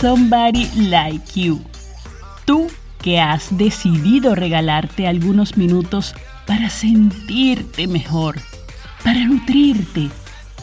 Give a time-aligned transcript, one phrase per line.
[0.00, 1.60] Somebody like you.
[2.46, 2.68] Tú
[3.02, 6.14] que has decidido regalarte algunos minutos
[6.46, 8.40] para sentirte mejor,
[9.04, 10.08] para nutrirte.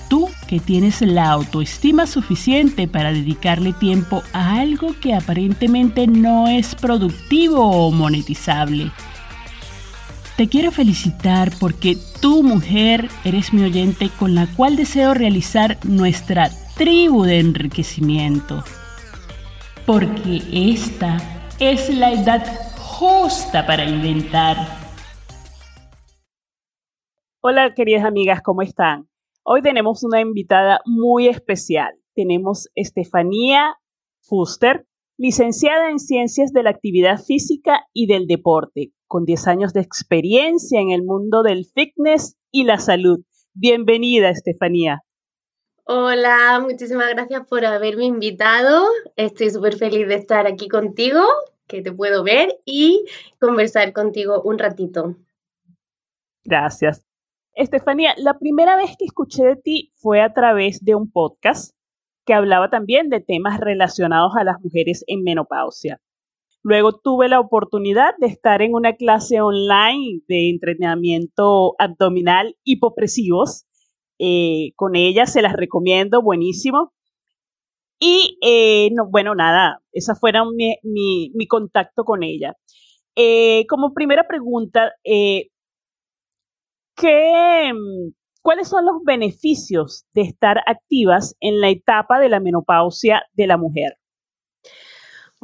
[0.10, 6.74] Tú que tienes la autoestima suficiente para dedicarle tiempo a algo que aparentemente no es
[6.74, 8.92] productivo o monetizable.
[10.36, 16.50] Te quiero felicitar porque tú, mujer, eres mi oyente con la cual deseo realizar nuestra
[16.76, 18.64] tribu de enriquecimiento.
[19.86, 21.18] Porque esta
[21.60, 22.44] es la edad
[22.80, 24.58] justa para inventar.
[27.42, 29.08] Hola queridas amigas, ¿cómo están?
[29.44, 31.94] Hoy tenemos una invitada muy especial.
[32.16, 33.76] Tenemos Estefanía
[34.22, 39.82] Fuster, licenciada en Ciencias de la Actividad Física y del Deporte, con 10 años de
[39.82, 43.20] experiencia en el mundo del fitness y la salud.
[43.54, 45.04] Bienvenida, Estefanía.
[45.86, 48.86] Hola, muchísimas gracias por haberme invitado.
[49.18, 51.20] Estoy súper feliz de estar aquí contigo,
[51.68, 53.04] que te puedo ver y
[53.38, 55.18] conversar contigo un ratito.
[56.46, 57.06] Gracias.
[57.54, 61.76] Estefanía, la primera vez que escuché de ti fue a través de un podcast
[62.26, 66.00] que hablaba también de temas relacionados a las mujeres en menopausia.
[66.62, 73.66] Luego tuve la oportunidad de estar en una clase online de entrenamiento abdominal hipopresivos
[74.26, 76.94] eh, con ella, se las recomiendo, buenísimo.
[78.00, 82.56] Y eh, no, bueno, nada, esa fue mi, contacto con ella.
[83.18, 85.42] Eh, como primera pregunta, ¿qué,
[88.42, 93.58] ¿cuáles son los beneficios de estar activas en la etapa de la menopausia de la
[93.58, 93.98] mujer?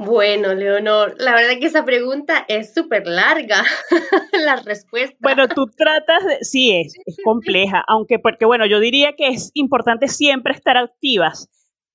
[0.02, 3.66] Bueno, Leonor, la verdad que esa pregunta es súper larga,
[4.32, 5.18] la respuesta.
[5.20, 9.52] Bueno, tú tratas de, sí, es, es compleja, aunque porque, bueno, yo diría que es
[9.56, 11.50] importante siempre estar activas,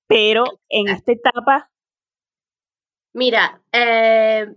[0.07, 1.71] pero en esta etapa...
[3.15, 4.49] Mira, eh,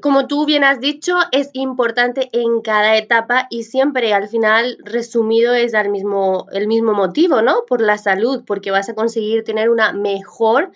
[0.00, 5.54] como tú bien has dicho, es importante en cada etapa y siempre al final resumido
[5.54, 7.64] es mismo, el mismo motivo, ¿no?
[7.66, 10.70] Por la salud, porque vas a conseguir tener una mejor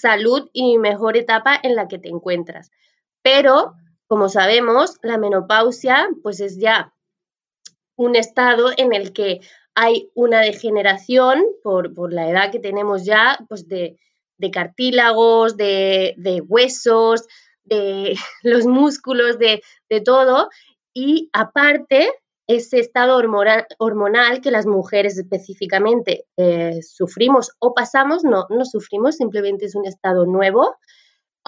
[0.00, 2.70] salud y mejor etapa en la que te encuentras.
[3.22, 3.74] Pero,
[4.06, 6.92] como sabemos, la menopausia pues es ya
[7.96, 9.40] un estado en el que
[9.74, 13.98] hay una degeneración por, la edad que tenemos ya, pues de,
[14.52, 17.26] cartílagos, de, de, huesos,
[17.64, 20.48] de los músculos, de, de todo.
[20.94, 22.10] Y aparte,
[22.46, 29.66] ese estado hormonal, que las mujeres específicamente eh, sufrimos o pasamos, no, no sufrimos, simplemente
[29.66, 30.76] es un estado nuevo.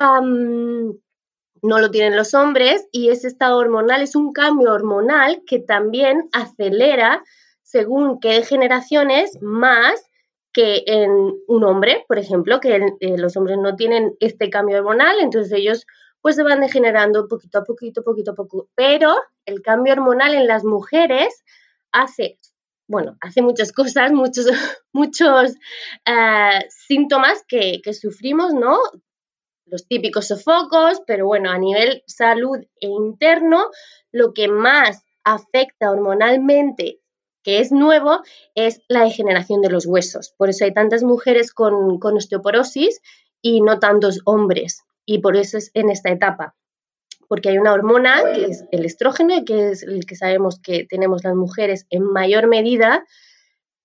[0.00, 6.28] no lo tienen los hombres y ese estado hormonal es un cambio hormonal que también
[6.32, 7.22] acelera
[7.62, 10.08] según qué generaciones más
[10.52, 11.10] que en
[11.46, 15.86] un hombre, por ejemplo, que eh, los hombres no tienen este cambio hormonal, entonces ellos
[16.20, 18.68] pues se van degenerando poquito a poquito, poquito a poco.
[18.74, 21.44] Pero el cambio hormonal en las mujeres
[21.92, 22.38] hace,
[22.86, 24.46] bueno, hace muchas cosas, muchos,
[24.92, 25.54] muchos
[26.04, 28.78] eh, síntomas que, que sufrimos, ¿no?
[29.66, 33.70] Los típicos sofocos, pero bueno, a nivel salud e interno,
[34.12, 37.00] lo que más afecta hormonalmente
[37.44, 38.20] que es nuevo
[38.54, 40.34] es la degeneración de los huesos.
[40.36, 43.00] Por eso hay tantas mujeres con, con osteoporosis
[43.40, 46.54] y no tantos hombres y por eso es en esta etapa,
[47.28, 51.24] porque hay una hormona que es el estrógeno, que es el que sabemos que tenemos
[51.24, 53.06] las mujeres en mayor medida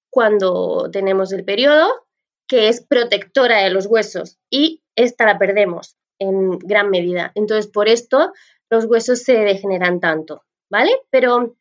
[0.10, 2.06] cuando tenemos el periodo,
[2.46, 7.32] que es protectora de los huesos y esta la perdemos en gran medida.
[7.36, 8.34] Entonces, por esto
[8.70, 10.92] los huesos se degeneran tanto, ¿vale?
[11.10, 11.56] Pero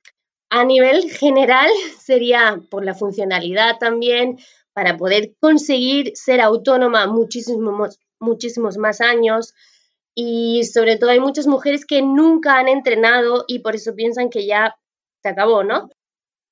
[0.50, 1.70] a nivel general
[2.00, 4.38] sería por la funcionalidad también,
[4.74, 7.86] para poder conseguir ser autónoma muchísimo,
[8.22, 9.54] muchísimos más años
[10.14, 14.46] y sobre todo hay muchas mujeres que nunca han entrenado y por eso piensan que
[14.46, 14.76] ya
[15.22, 15.88] se acabó, ¿no?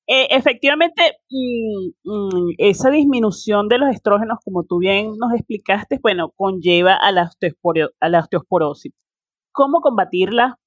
[0.07, 6.33] Eh, efectivamente, mm, mm, esa disminución de los estrógenos, como tú bien nos explicaste, bueno,
[6.35, 7.31] conlleva a la,
[7.99, 8.93] a la osteosporosis.
[9.53, 10.59] ¿Cómo combatirla?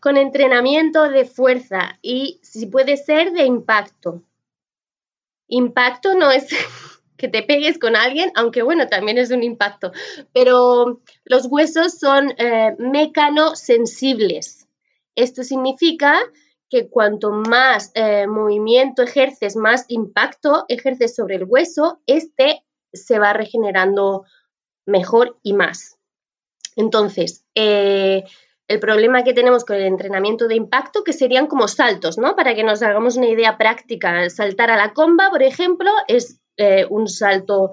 [0.00, 4.22] Con entrenamiento de fuerza y, si puede ser, de impacto.
[5.48, 6.48] Impacto no es
[7.22, 9.92] que te pegues con alguien, aunque bueno, también es un impacto,
[10.32, 14.66] pero los huesos son eh, mecanosensibles.
[15.14, 16.18] Esto significa
[16.68, 23.32] que cuanto más eh, movimiento ejerces, más impacto ejerces sobre el hueso, este se va
[23.32, 24.24] regenerando
[24.84, 25.98] mejor y más.
[26.74, 28.24] Entonces, eh,
[28.66, 32.34] el problema que tenemos con el entrenamiento de impacto, que serían como saltos, ¿no?
[32.34, 36.86] Para que nos hagamos una idea práctica, saltar a la comba, por ejemplo, es eh,
[36.88, 37.72] un salto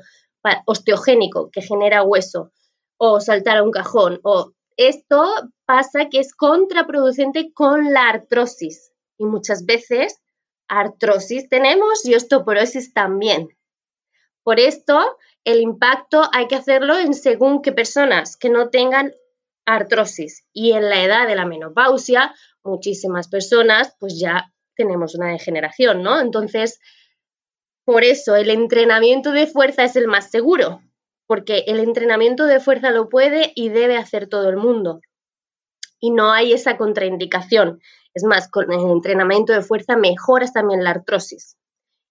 [0.66, 2.52] osteogénico que genera hueso
[2.98, 5.22] o saltar a un cajón o esto
[5.66, 10.22] pasa que es contraproducente con la artrosis y muchas veces
[10.70, 13.50] artrosis tenemos y osteoporosis también.
[14.44, 19.14] Por esto, el impacto hay que hacerlo en según qué personas que no tengan
[19.66, 20.46] artrosis.
[20.54, 22.34] Y en la edad de la menopausia,
[22.64, 26.22] muchísimas personas pues ya tenemos una degeneración, ¿no?
[26.22, 26.80] Entonces,
[27.90, 30.84] por eso el entrenamiento de fuerza es el más seguro,
[31.26, 35.02] porque el entrenamiento de fuerza lo puede y debe hacer todo el mundo.
[36.00, 37.82] Y no hay esa contraindicación.
[38.14, 41.58] Es más, con el entrenamiento de fuerza mejoras también la artrosis.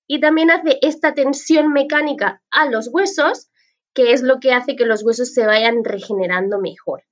[0.08, 3.48] Y también hace esta tensión mecánica a los huesos,
[3.94, 7.04] que es lo que hace que los huesos se vayan regenerando mejor.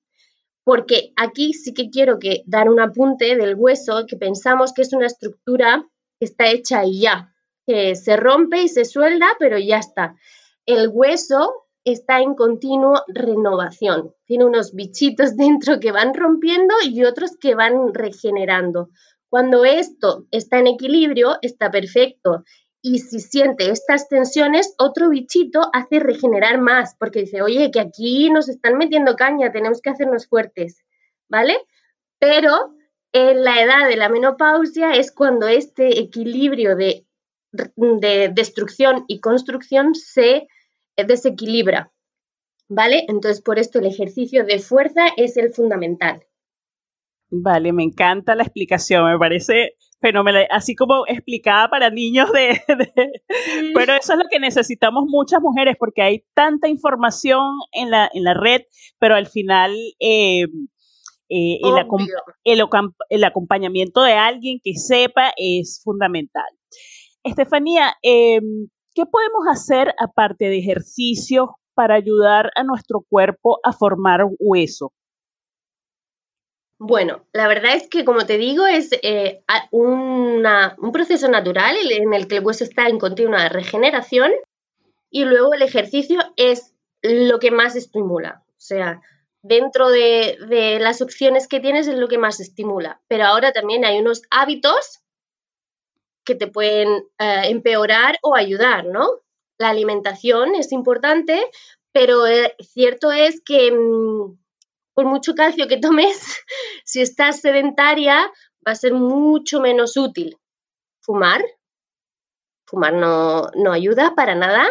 [0.64, 4.92] Porque aquí sí que quiero que dar un apunte del hueso, que pensamos que es
[4.92, 5.86] una estructura
[6.18, 7.32] que está hecha y ya,
[7.66, 10.16] que se rompe y se suelda, pero ya está.
[10.66, 14.12] El hueso está en continuo renovación.
[14.26, 18.90] Tiene unos bichitos dentro que van rompiendo y otros que van regenerando.
[19.28, 22.44] Cuando esto está en equilibrio, está perfecto.
[22.82, 28.30] Y si siente estas tensiones, otro bichito hace regenerar más, porque dice, oye, que aquí
[28.30, 30.84] nos están metiendo caña, tenemos que hacernos fuertes,
[31.28, 31.58] ¿vale?
[32.20, 32.74] Pero
[33.12, 37.05] en la edad de la menopausia es cuando este equilibrio de,
[37.76, 40.46] de destrucción y construcción se
[40.96, 41.92] desequilibra,
[42.68, 43.04] ¿vale?
[43.08, 46.24] Entonces, por esto el ejercicio de fuerza es el fundamental.
[47.30, 52.60] Vale, me encanta la explicación, me parece fenomenal, así como explicada para niños de,
[53.74, 57.42] Pero eso es lo que necesitamos muchas mujeres, porque hay tanta información
[57.72, 58.62] en la, en la red,
[58.98, 60.44] pero al final eh,
[61.28, 61.58] eh,
[62.44, 62.60] el,
[63.10, 66.44] el, acompañamiento de alguien que sepa es fundamental.
[67.26, 68.40] Estefanía, eh,
[68.96, 74.94] ¿Qué podemos hacer aparte de ejercicios para ayudar a nuestro cuerpo a formar hueso?
[76.78, 80.42] Bueno, la verdad es que, como te digo, es eh, un
[80.94, 84.32] proceso natural en el que el hueso está en continua regeneración
[85.10, 88.44] y luego el ejercicio es lo que más estimula.
[88.48, 89.02] O sea,
[89.42, 93.02] dentro de, de las opciones que tienes es lo que más estimula.
[93.08, 95.02] Pero ahora también hay unos hábitos
[96.26, 96.88] que te pueden
[97.18, 99.08] eh, empeorar o ayudar, ¿no?
[99.58, 101.42] La alimentación es importante,
[101.92, 104.36] pero eh, cierto es que mm,
[104.92, 106.44] por mucho calcio que tomes,
[106.84, 108.30] si estás sedentaria,
[108.66, 110.36] va a ser mucho menos útil.
[111.00, 111.42] Fumar,
[112.66, 114.66] fumar no, no ayuda para nada.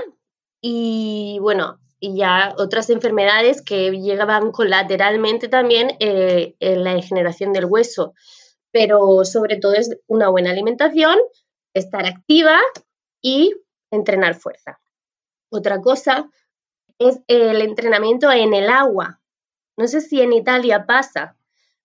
[0.62, 7.66] Y bueno, y ya otras enfermedades que llegaban colateralmente también eh, en la degeneración del
[7.66, 8.14] hueso.
[8.72, 11.18] Pero sobre todo es una buena alimentación,
[11.76, 12.58] estar activa
[13.22, 13.54] y
[13.92, 14.80] entrenar fuerza.
[15.52, 16.30] Otra cosa
[16.98, 19.22] es el entrenamiento en el agua.
[19.78, 21.38] No sé si en Italia pasa,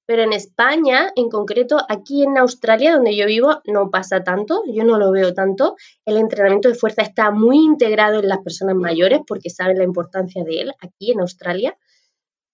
[0.06, 4.84] pero en España, en concreto, aquí en Australia, donde yo vivo, no pasa tanto, yo
[4.84, 5.76] no lo veo tanto.
[6.04, 10.42] El entrenamiento de fuerza está muy integrado en las personas mayores porque saben la importancia
[10.44, 11.76] de él aquí en Australia.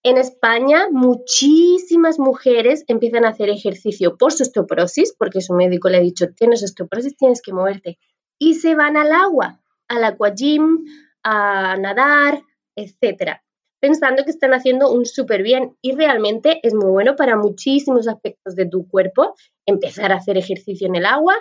[0.03, 5.97] En España, muchísimas mujeres empiezan a hacer ejercicio por su osteoporosis, porque su médico le
[5.97, 7.97] ha dicho, tienes osteoporosis, tienes que moverte.
[8.39, 10.85] Y se van al agua, al aquagym,
[11.23, 12.43] a nadar,
[12.75, 13.43] etcétera,
[13.79, 15.75] pensando que están haciendo un súper bien.
[15.81, 20.87] Y realmente es muy bueno para muchísimos aspectos de tu cuerpo empezar a hacer ejercicio
[20.87, 21.35] en el agua,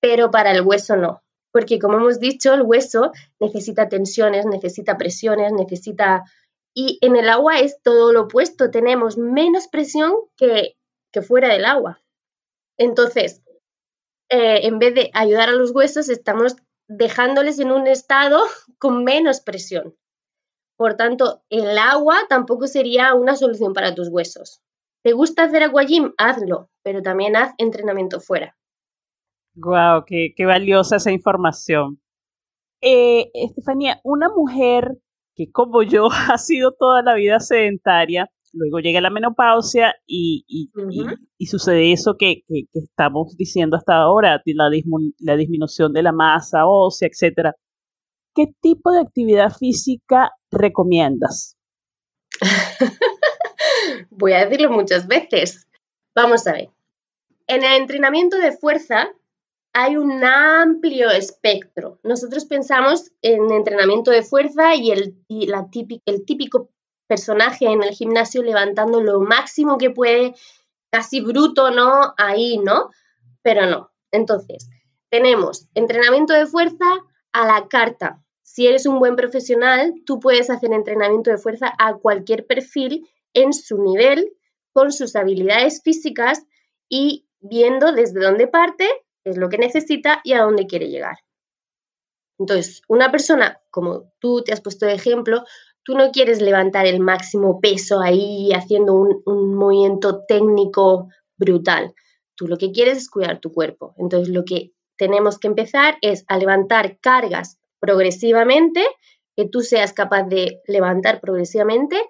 [0.00, 1.22] pero para el hueso no.
[1.52, 6.24] Porque como hemos dicho, el hueso necesita tensiones, necesita presiones, necesita
[6.80, 10.76] y en el agua es todo lo opuesto, tenemos menos presión que,
[11.26, 12.00] fuera del agua.
[12.76, 13.42] Entonces,
[14.30, 16.54] eh, en vez de ayudar a los huesos, estamos
[16.86, 18.38] dejándoles en un estado
[18.78, 19.96] con menos presión.
[20.76, 24.62] Por tanto, el agua tampoco sería una solución para tus huesos.
[25.02, 26.14] ¿Te gusta hacer aquagym?
[26.16, 28.56] Hazlo, pero también haz entrenamiento fuera.
[29.56, 32.00] Wow, qué, valiosa esa información.
[32.80, 34.96] Eh, Estefanía, una mujer
[35.38, 40.44] que como yo ha sido toda la vida sedentaria, luego llega la menopausia y,
[41.38, 42.42] y, sucede eso que,
[42.74, 44.70] estamos diciendo hasta ahora, la,
[45.20, 47.52] la disminución de la masa ósea, etc.
[48.34, 51.56] ¿Qué tipo de actividad física recomiendas?
[54.10, 55.68] Voy a decirlo muchas veces.
[56.14, 56.70] Vamos a ver.
[57.46, 59.08] En el entrenamiento de fuerza
[59.80, 62.00] hay un amplio espectro.
[62.02, 65.68] Nosotros pensamos en entrenamiento de fuerza y el, la
[66.04, 66.70] el típico
[67.06, 70.34] personaje en el gimnasio levantando lo máximo que puede,
[70.90, 72.12] casi bruto, ¿no?
[72.16, 72.90] Ahí, ¿no?
[73.42, 73.92] Pero no.
[74.10, 74.68] Entonces,
[75.10, 76.86] tenemos entrenamiento de fuerza
[77.32, 78.20] a la carta.
[78.42, 83.52] si eres un buen profesional, tú puedes hacer entrenamiento de fuerza a cualquier perfil en
[83.52, 84.32] su nivel,
[84.72, 86.44] con sus habilidades físicas
[86.88, 88.88] y viendo desde dónde parte,
[89.28, 91.18] qué es lo que necesita y a dónde quiere llegar.
[92.38, 95.44] Entonces, una persona como tú te has puesto de ejemplo,
[95.84, 101.94] tú no quieres levantar el máximo peso ahí haciendo un, un movimiento técnico brutal.
[102.36, 103.94] Tú lo que quieres es cuidar tu cuerpo.
[103.98, 108.84] Entonces, lo que tenemos que empezar es a levantar cargas progresivamente,
[109.36, 112.00] que tú seas capaz de levantar progresivamente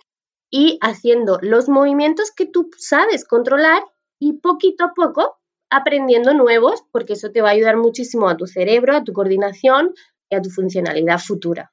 [0.50, 3.82] y haciendo los movimientos que tú sabes controlar
[4.20, 5.37] y poquito a poco
[5.70, 9.92] aprendiendo nuevos, porque eso te va a ayudar muchísimo a tu cerebro, a tu coordinación
[10.30, 11.72] y a tu funcionalidad futura.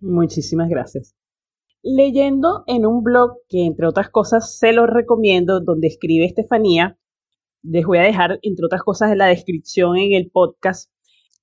[0.00, 1.14] Muchísimas gracias.
[1.82, 6.98] Leyendo en un blog que entre otras cosas se lo recomiendo, donde escribe Estefanía,
[7.62, 10.90] les voy a dejar entre otras cosas en la descripción en el podcast,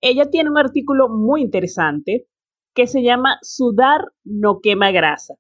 [0.01, 2.27] ella tiene un artículo muy interesante
[2.73, 5.35] que se llama Sudar no quema grasa.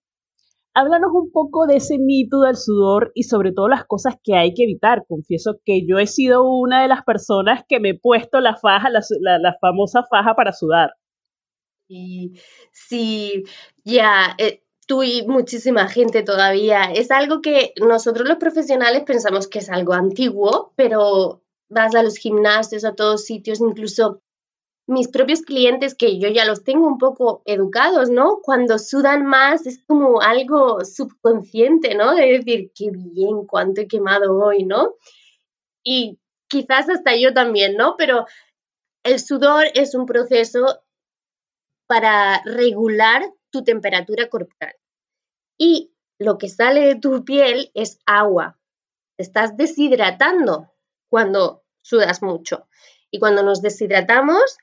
[0.73, 4.53] Háblanos un poco de ese mito del sudor y sobre todo las cosas que hay
[4.53, 5.03] que evitar.
[5.07, 8.89] Confieso que yo he sido una de las personas que me he puesto la faja,
[8.89, 10.91] la, famosa faja para sudar.
[12.71, 13.43] Sí,
[13.83, 16.83] ya, eh, tú y muchísima gente todavía.
[16.85, 22.15] Es algo que nosotros los profesionales pensamos que es algo antiguo, pero vas a los
[22.17, 24.21] gimnasios, a todos sitios, incluso
[24.91, 28.41] mis propios clientes, que yo ya los tengo un poco educados, ¿no?
[28.41, 32.13] Cuando sudan más es como algo subconsciente, ¿no?
[32.13, 34.95] De decir, qué bien, cuánto he quemado hoy, ¿no?
[35.81, 36.19] Y
[36.49, 37.95] quizás hasta yo también, ¿no?
[37.97, 38.25] Pero
[39.03, 40.83] el sudor es un proceso
[41.87, 44.75] para regular tu temperatura corporal.
[45.57, 48.59] Y lo que sale de tu piel es agua.
[49.15, 50.69] Te estás deshidratando
[51.09, 52.67] cuando sudas mucho.
[53.09, 54.57] Y cuando nos deshidratamos,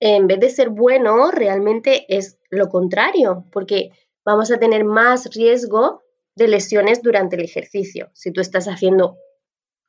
[0.00, 3.90] en vez de ser bueno, realmente es lo contrario, porque
[4.24, 6.02] vamos a tener más riesgo
[6.34, 8.10] de lesiones durante el ejercicio.
[8.14, 9.18] Si tú estás haciendo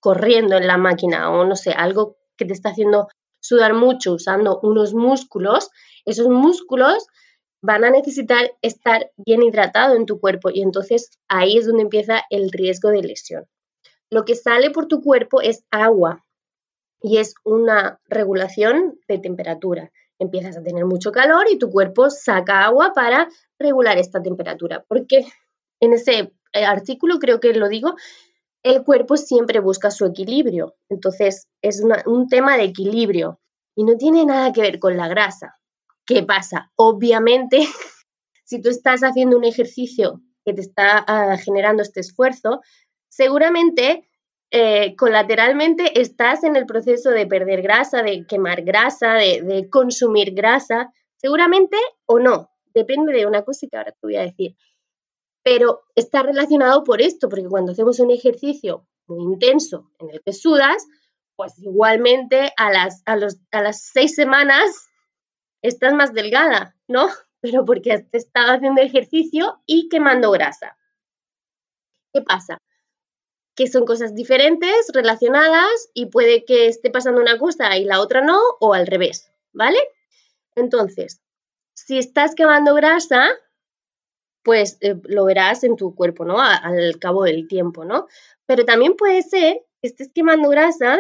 [0.02, 3.08] corriendo en la máquina o no sé, algo que te está haciendo
[3.40, 5.70] sudar mucho usando unos músculos,
[6.06, 7.08] esos músculos
[7.62, 12.24] van a necesitar estar bien hidratado en tu cuerpo y entonces ahí es donde empieza
[12.30, 13.46] el riesgo de lesión.
[14.10, 16.26] Lo que sale por tu cuerpo es agua
[17.02, 19.92] y es una regulación de temperatura
[20.22, 24.86] empiezas a tener mucho calor y tu cuerpo saca agua para regular esta temperatura.
[24.88, 25.26] Porque
[25.80, 27.96] en ese eh, artículo creo que lo digo,
[28.62, 30.76] el cuerpo siempre busca su equilibrio.
[30.90, 33.40] Entonces es un tema de equilibrio
[33.76, 35.60] y no tiene nada que ver con la grasa.
[36.06, 36.72] ¿Qué pasa?
[36.76, 37.60] Obviamente,
[38.46, 42.62] si tú estás haciendo un ejercicio que te está ah, generando este esfuerzo,
[43.10, 44.08] seguramente
[44.54, 50.92] eh, colateralmente estás en el proceso de perder grasa, de quemar grasa, de, consumir grasa,
[51.16, 54.58] seguramente o no, depende de una cosa que ahora te voy a decir.
[55.42, 60.34] Pero está relacionado por esto, porque cuando hacemos un ejercicio muy intenso en el que
[60.34, 60.86] sudas,
[61.38, 63.18] pues igualmente a las, a,
[63.52, 64.90] a las seis semanas
[65.62, 67.08] estás más delgada, ¿no?
[67.40, 70.78] Pero porque has estado haciendo ejercicio y quemando grasa.
[72.14, 72.58] ¿Qué pasa?
[73.56, 78.22] Que son cosas diferentes, relacionadas y puede que esté pasando una cosa y la otra
[78.22, 79.80] no o al revés, ¿vale?
[80.56, 81.22] Entonces,
[81.74, 83.30] si estás quemando grasa,
[84.44, 86.40] pues eh, lo verás en tu cuerpo, ¿no?
[86.40, 88.08] al cabo del tiempo, ¿no?
[88.46, 91.00] Pero también puede ser que estés quemando grasa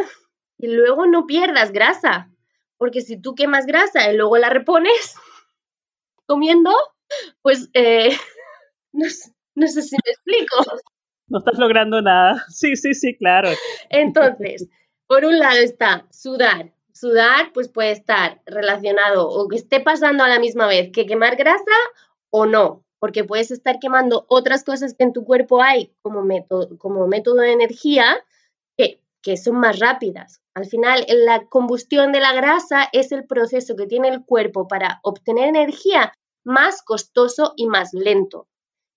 [0.58, 2.30] y luego no pierdas grasa,
[2.78, 5.16] porque si tú quemas grasa y luego la repones
[6.26, 6.72] comiendo,
[7.42, 8.10] pues eh,
[8.92, 9.06] no,
[9.56, 10.82] no sé si me explico.
[11.32, 12.44] No estás logrando nada.
[12.50, 13.50] Sí, sí, sí, claro.
[13.90, 14.68] Entonces,
[15.08, 16.74] por un lado está sudar.
[16.94, 21.38] Sudar, pues puede estar relacionado o que esté pasando a la misma vez que quemar
[21.38, 21.72] grasa
[22.30, 26.78] o no, porque puedes estar quemando otras cosas que en tu cuerpo hay como método,
[26.78, 28.24] como método de energía
[28.78, 30.42] que, que son más rápidas.
[30.54, 35.00] Al final, la combustión de la grasa es el proceso que tiene el cuerpo para
[35.02, 38.48] obtener energía más costoso y más lento.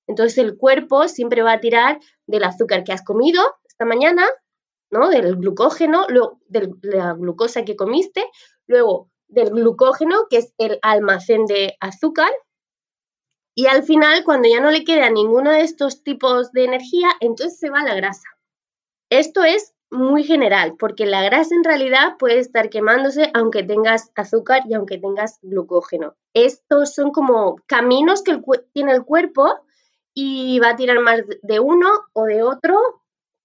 [0.07, 4.27] Entonces el cuerpo siempre va a tirar del azúcar que has comido esta mañana,
[4.91, 5.09] ¿no?
[5.09, 8.25] Del glucógeno, luego de la glucosa que comiste,
[8.67, 12.31] luego del glucógeno, que es el almacén de azúcar,
[13.57, 17.59] y al final, cuando ya no le queda ninguno de estos tipos de energía, entonces
[17.59, 18.29] se va la grasa.
[19.11, 24.63] Esto es muy general, porque la grasa en realidad puede estar quemándose aunque tengas azúcar
[24.69, 26.17] y aunque tengas glucógeno.
[26.35, 28.41] Estos son como caminos que
[28.73, 29.64] tiene el cuerpo
[30.15, 32.79] y va a tirar más de uno o de otro,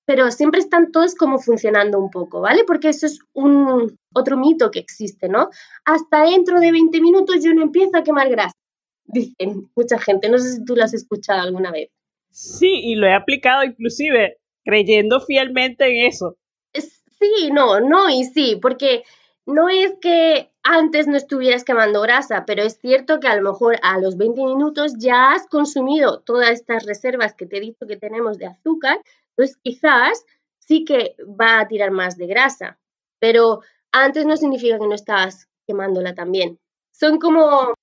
[0.05, 2.63] pero siempre están todos como funcionando un poco, ¿vale?
[2.65, 5.49] Porque eso es un otro mito que existe, ¿no?
[5.85, 8.55] Hasta dentro de 20 minutos yo no empiezo a quemar grasa,
[9.05, 10.29] dicen mucha gente.
[10.29, 11.89] No sé si tú lo has escuchado alguna vez.
[12.31, 16.37] Sí, y lo he aplicado inclusive creyendo fielmente en eso.
[16.73, 19.03] Sí, no, no y sí, porque
[19.49, 23.79] no es que antes no estuvieras quemando grasa, pero es cierto que a lo mejor
[23.81, 27.97] a los 20 minutos ya has consumido todas estas reservas que te he dicho que
[27.97, 29.01] tenemos de azúcar,
[29.31, 30.23] entonces quizás
[30.59, 32.79] sí que va a tirar más de grasa,
[33.19, 36.59] pero antes no significa que no estabas quemándola también.
[36.91, 37.73] Son como,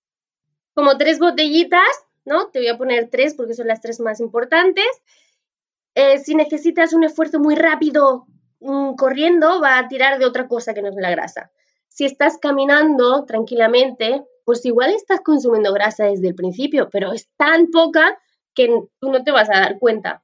[0.75, 1.89] como tres botellitas,
[2.25, 2.49] ¿no?
[2.49, 4.87] Te voy a poner tres porque son las tres más importantes.
[5.95, 8.27] Eh, si necesitas un esfuerzo muy rápido
[8.67, 11.51] mm, corriendo, va a tirar de otra cosa que no es la grasa
[11.97, 17.69] si estás caminando tranquilamente, pues igual estás consumiendo grasa desde el principio, pero es tan
[17.71, 18.19] poca
[18.55, 18.69] que
[19.01, 20.23] tú no te vas a dar cuenta.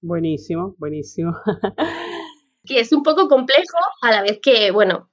[0.00, 1.32] Buenísimo, buenísimo.
[2.64, 5.12] que es un poco complejo a la vez que, bueno,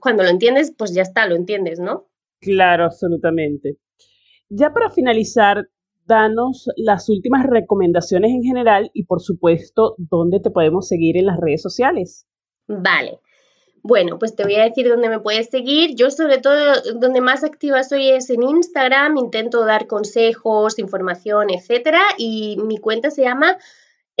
[0.00, 2.10] cuando lo entiendes, pues ya está, lo entiendes, ¿no?
[2.38, 3.78] Claro, absolutamente.
[4.50, 5.66] Ya para finalizar,
[6.06, 11.38] danos las últimas recomendaciones en general y por supuesto, dónde te podemos seguir en las
[11.38, 12.26] redes sociales.
[12.66, 13.20] Vale.
[13.84, 15.96] Bueno, pues te voy a decir dónde me puedes seguir.
[15.96, 16.56] Yo sobre todo
[16.94, 23.10] donde más activa soy es en Instagram, intento dar consejos, información, etcétera, y mi cuenta
[23.10, 23.58] se llama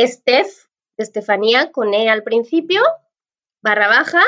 [0.00, 2.82] Steph, Estefanía, con E al principio,
[3.62, 4.22] barra baja,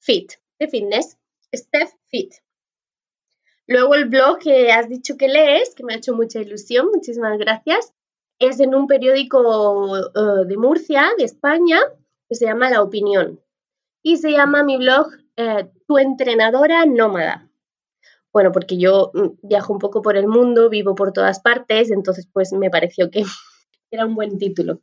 [0.00, 1.16] fit, de fitness,
[1.54, 2.32] Steph Fit.
[3.66, 7.38] Luego el blog que has dicho que lees, que me ha hecho mucha ilusión, muchísimas
[7.38, 7.92] gracias,
[8.38, 11.78] es en un periódico eh, de Murcia, de España,
[12.28, 13.40] que se llama La Opinión
[14.02, 17.48] y se llama mi blog eh, Tu entrenadora nómada.
[18.32, 22.28] Bueno, porque yo mm, viajo un poco por el mundo, vivo por todas partes, entonces
[22.32, 23.22] pues me pareció que
[23.90, 24.80] era un buen título.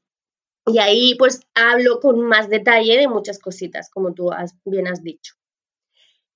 [0.66, 4.30] Y ahí pues hablo con más detalle de muchas cositas, como tú
[4.66, 5.34] bien has dicho.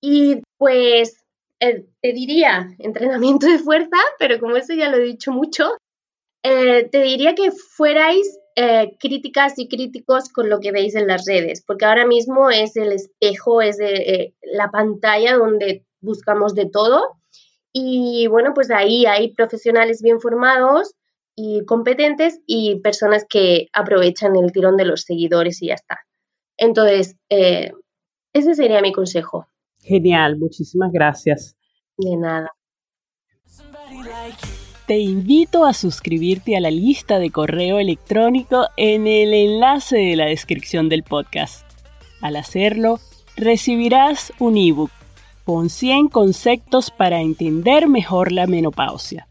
[0.02, 1.23] Y pues
[1.64, 5.78] eh, te diría entrenamiento de fuerza, pero como eso ya lo he dicho mucho,
[6.44, 11.24] eh, te diría que fuerais eh, críticas y críticos con lo que veis en las
[11.26, 13.78] redes, porque ahora mismo es el espejo, es
[14.42, 17.16] la pantalla donde buscamos de todo.
[17.72, 20.94] Y bueno, pues ahí hay profesionales bien formados
[21.34, 26.00] y competentes y personas que aprovechan el tirón de los seguidores y ya está.
[26.58, 29.48] Entonces, ese sería mi consejo.
[29.84, 31.56] Genial, muchísimas gracias.
[31.98, 32.50] De nada
[34.86, 40.26] te invito a suscribirte a la lista de correo electrónico en el enlace de la
[40.26, 41.66] descripción del podcast.
[42.22, 43.00] Al hacerlo,
[43.38, 44.92] recibirás un ebook
[45.46, 49.28] con 100 conceptos para entender mejor la menopausia.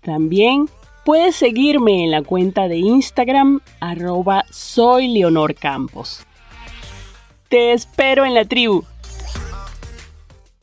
[0.00, 0.70] También
[1.04, 6.26] puedes seguirme en la cuenta de Instagram arroba soy Leonor Campos.
[7.48, 8.84] Te espero en la tribu.